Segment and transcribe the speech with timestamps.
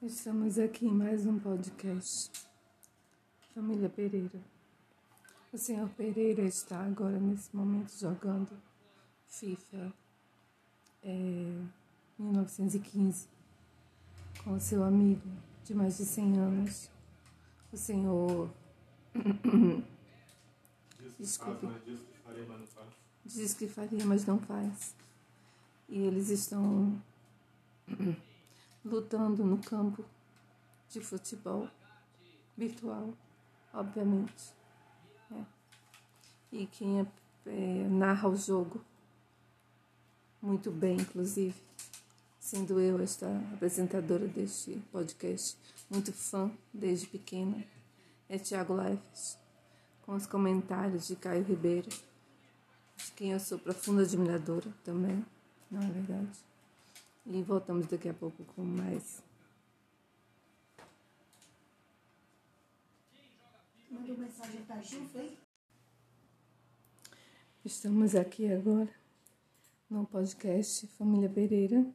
[0.00, 2.30] Estamos aqui em mais um podcast.
[3.52, 4.40] Família Pereira.
[5.52, 8.48] O senhor Pereira está agora, nesse momento, jogando
[9.26, 9.92] FIFA
[11.02, 11.64] é,
[12.16, 13.26] 1915
[14.44, 15.28] com o seu amigo
[15.64, 16.88] de mais de 100 anos,
[17.72, 18.48] o senhor.
[21.18, 21.66] Desculpe.
[23.24, 24.94] Diz que faria, mas não faz.
[25.88, 27.02] E eles estão
[28.88, 30.04] lutando no campo
[30.88, 31.68] de futebol
[32.56, 33.14] virtual,
[33.72, 34.52] obviamente.
[35.30, 35.42] É.
[36.50, 37.06] E quem é,
[37.46, 38.84] é, narra o jogo
[40.40, 41.54] muito bem, inclusive,
[42.38, 45.58] sendo eu esta apresentadora deste podcast,
[45.90, 47.64] muito fã desde pequena,
[48.28, 49.38] é Tiago Leifes,
[50.02, 55.24] com os comentários de Caio Ribeiro, de quem eu sou profunda admiradora também,
[55.70, 56.47] não é verdade?
[57.30, 59.22] E voltamos daqui a pouco com mais.
[63.90, 65.36] Mandou mensagem pra Gil, foi?
[67.62, 68.88] Estamos aqui agora
[69.90, 71.86] no podcast Família Pereira,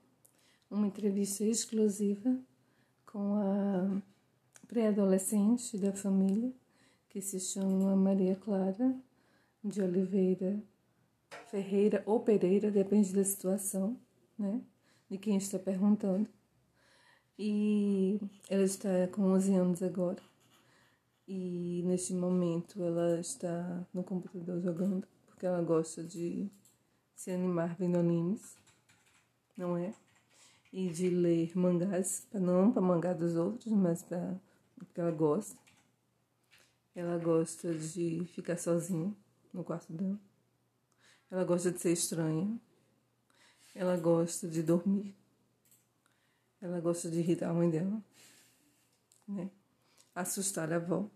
[0.70, 2.38] uma entrevista exclusiva
[3.06, 4.02] com a
[4.68, 6.54] pré-adolescente da família,
[7.10, 8.96] que se chama Maria Clara
[9.64, 10.62] de Oliveira
[11.50, 14.00] Ferreira ou Pereira, depende da situação,
[14.38, 14.62] né?
[15.14, 16.28] De quem está perguntando.
[17.38, 18.20] E
[18.50, 20.22] ela está com 11 anos agora.
[21.28, 26.50] E neste momento ela está no computador jogando, porque ela gosta de
[27.14, 28.58] se animar vendo animes,
[29.56, 29.94] não é?
[30.72, 34.36] E de ler mangás, não para mangá dos outros, mas para
[34.76, 35.56] porque ela gosta.
[36.96, 39.16] Ela gosta de ficar sozinha
[39.54, 40.20] no quarto dela.
[41.30, 42.60] Ela gosta de ser estranha.
[43.74, 45.16] Ela gosta de dormir.
[46.62, 48.02] Ela gosta de irritar a mãe dela.
[49.28, 49.50] Né?
[50.14, 51.10] Assustar a avó.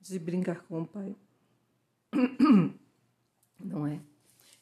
[0.00, 1.16] De brincar com o pai.
[3.58, 4.00] Não é?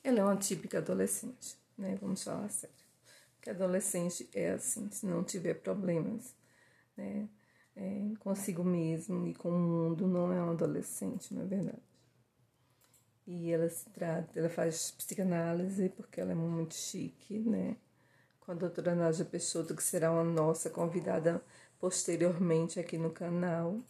[0.03, 1.97] Ela é uma típica adolescente, né?
[2.01, 2.77] Vamos falar sério.
[3.41, 6.35] Que adolescente é assim, se não tiver problemas,
[6.97, 7.29] né?
[7.77, 11.94] É, consigo mesmo e com o mundo, não é um adolescente, não é verdade?
[13.27, 17.77] E ela se trata, ela faz psicanálise porque ela é muito chique, né?
[18.41, 21.43] Com a doutora Nádia Peixoto, que será uma nossa convidada
[21.81, 23.81] posteriormente aqui no canal.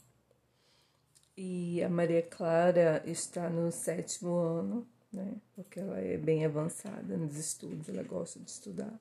[1.36, 5.34] E a Maria Clara está no sétimo ano, né?
[5.56, 9.00] Porque ela é bem avançada nos estudos, ela gosta de estudar.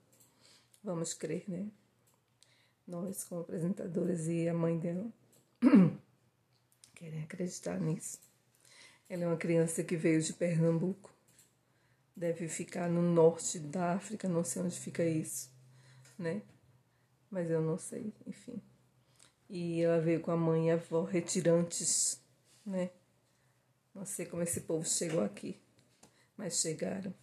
[0.84, 1.68] Vamos crer, né?
[2.88, 5.06] Nós, como apresentadores e a mãe dela,
[6.96, 8.33] querem acreditar nisso.
[9.10, 11.14] Ela é uma criança que veio de Pernambuco.
[12.16, 15.52] Deve ficar no norte da África, não sei onde fica isso,
[16.18, 16.42] né?
[17.30, 18.62] Mas eu não sei, enfim.
[19.50, 22.22] E ela veio com a mãe e a avó retirantes,
[22.66, 22.92] né?
[23.94, 25.62] Não sei como esse povo chegou aqui,
[26.36, 27.14] mas chegaram,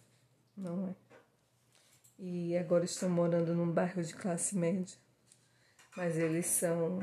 [0.55, 0.95] não é?
[2.17, 4.97] E agora estão morando num bairro de classe média.
[5.97, 6.99] Mas eles são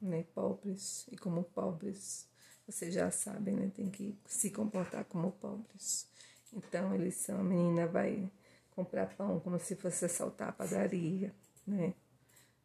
[0.00, 2.29] né, pobres, e como pobres
[2.70, 3.70] vocês já sabem, né?
[3.74, 6.06] Tem que se comportar como pobres.
[6.52, 8.30] Então, eles são, a menina vai
[8.70, 11.34] comprar pão como se fosse assaltar a padaria,
[11.66, 11.94] né?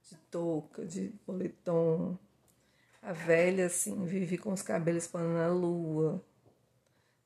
[0.10, 2.18] De touca, de boletom.
[3.02, 6.24] A velha, assim, vive com os cabelos pano na lua,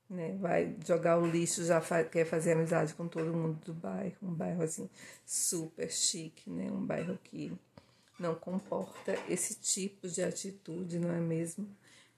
[0.09, 0.35] né?
[0.37, 4.17] Vai jogar o lixo, já faz, quer fazer amizade com todo mundo do bairro.
[4.21, 4.89] Um bairro, assim,
[5.25, 6.71] super chique, né?
[6.71, 7.53] Um bairro que
[8.19, 11.67] não comporta esse tipo de atitude, não é mesmo?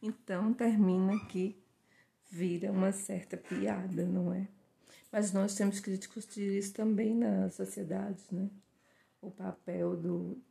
[0.01, 1.55] Então termina que
[2.29, 4.47] vira uma certa piada, não é?
[5.11, 8.49] Mas nós temos que discutir isso também na sociedade, né?
[9.21, 10.41] O papel do,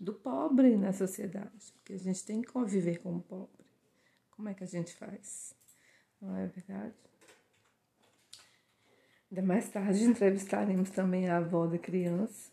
[0.00, 3.64] do pobre na sociedade, porque a gente tem que conviver com o pobre.
[4.32, 5.54] Como é que a gente faz?
[6.20, 6.94] Não é verdade?
[9.30, 12.50] Ainda mais tarde entrevistaremos também a avó da criança,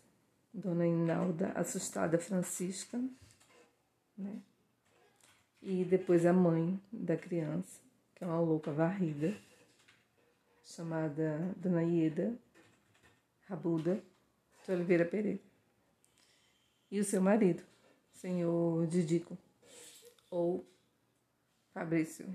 [0.52, 3.02] Dona Inalda, assustada Francisca,
[4.16, 4.40] né?
[5.62, 7.80] E depois a mãe da criança,
[8.14, 9.36] que é uma louca varrida,
[10.62, 12.36] chamada Dona Ieda
[13.48, 14.02] Rabuda
[14.64, 15.40] de Oliveira Pereira.
[16.90, 17.62] E o seu marido,
[18.12, 19.38] senhor Didico,
[20.30, 20.66] ou
[21.72, 22.26] Fabrício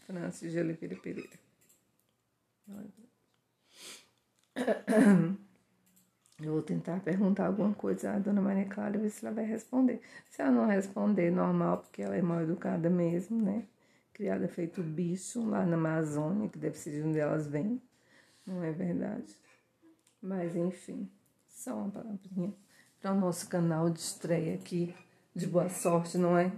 [0.00, 1.38] Francis de Oliveira Pereira.
[6.62, 10.00] Vou tentar perguntar alguma coisa à dona Maria Clara, ver se ela vai responder.
[10.30, 13.64] Se ela não responder, normal, porque ela é mal educada mesmo, né?
[14.12, 17.82] Criada feito bicho lá na Amazônia, que deve ser de onde elas vêm.
[18.46, 19.36] Não é verdade?
[20.22, 21.10] Mas, enfim,
[21.48, 22.54] só uma palavrinha
[23.00, 24.94] para o nosso canal de estreia aqui.
[25.34, 26.52] De boa sorte, não é?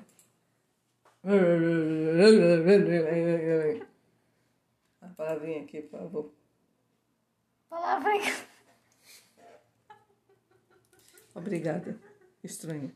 [5.00, 6.30] A palavrinha aqui, por favor.
[7.70, 8.52] Palavrinha.
[11.34, 11.98] Obrigada.
[12.42, 12.92] Estranha.